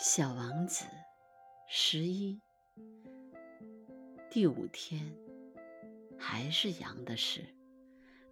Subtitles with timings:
[0.00, 0.84] 小王子
[1.66, 2.40] 十一
[4.30, 5.12] 第五天，
[6.16, 7.44] 还是羊的事，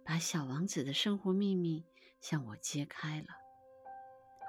[0.05, 1.83] 把小王子的生活秘密
[2.21, 3.27] 向我揭开了。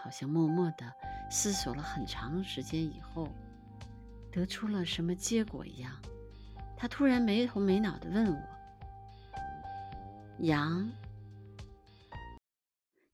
[0.01, 0.93] 好像默默的
[1.29, 3.27] 思索了很长时间以后，
[4.31, 6.01] 得出了什么结果一样，
[6.77, 8.41] 他突然没头没脑的问我
[10.39, 10.93] ：“羊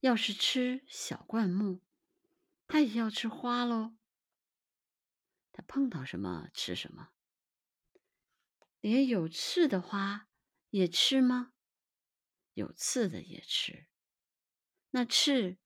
[0.01, 1.79] 要是吃小灌木？”
[2.67, 3.95] 他也要吃花喽。
[5.51, 7.11] 他碰到什么吃什么，
[8.81, 10.27] 连有刺的花
[10.69, 11.53] 也吃吗？
[12.53, 13.87] 有刺的也吃。
[14.91, 15.57] 那刺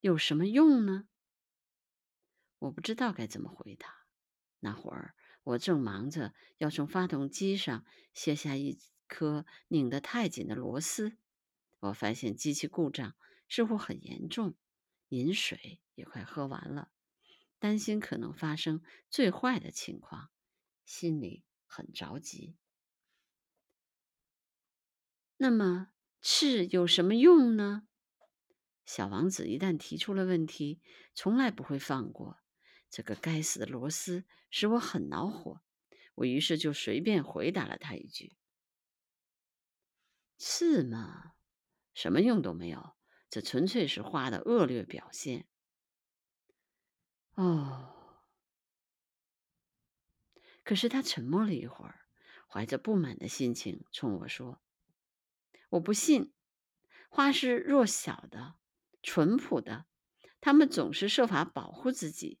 [0.00, 1.08] 有什么用呢？
[2.58, 4.06] 我不知道该怎么回答。
[4.60, 11.18] 那会儿我正忙着要从发动机上卸下一颗拧得太紧的螺丝，
[11.80, 13.14] 我发现机器故障
[13.48, 14.56] 似乎很严重。
[15.08, 16.90] 饮水也快喝完了，
[17.58, 20.30] 担心可能发生最坏的情况，
[20.84, 22.56] 心里很着急。
[25.36, 25.88] 那么
[26.20, 27.88] 刺有什么用呢？
[28.84, 30.80] 小王子一旦提出了问题，
[31.14, 32.40] 从来不会放过。
[32.90, 35.62] 这个该死的螺丝使我很恼火，
[36.14, 38.36] 我于是就随便回答了他一句
[40.38, 41.32] ：“刺嘛，
[41.92, 42.94] 什么用都没有。”
[43.34, 45.48] 这纯粹是花的恶劣表现。
[47.34, 47.92] 哦，
[50.62, 52.06] 可是他沉默了一会儿，
[52.48, 54.62] 怀着不满的心情冲我说
[55.70, 56.32] ：“我不信，
[57.10, 58.54] 花是弱小的、
[59.02, 59.86] 淳朴的，
[60.40, 62.38] 他们总是设法保护自己，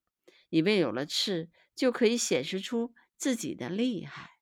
[0.48, 4.33] 以为有了刺就可以显示出自己的厉害。”